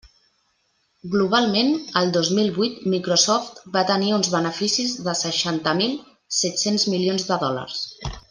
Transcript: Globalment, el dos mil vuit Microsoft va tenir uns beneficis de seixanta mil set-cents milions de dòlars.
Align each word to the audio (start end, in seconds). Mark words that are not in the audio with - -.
Globalment, 1.15 1.67
el 2.01 2.13
dos 2.15 2.31
mil 2.37 2.49
vuit 2.55 2.79
Microsoft 2.93 3.61
va 3.77 3.83
tenir 3.91 4.09
uns 4.19 4.31
beneficis 4.37 4.97
de 5.09 5.15
seixanta 5.21 5.75
mil 5.83 5.95
set-cents 6.41 6.87
milions 6.97 7.29
de 7.31 7.39
dòlars. 7.47 7.79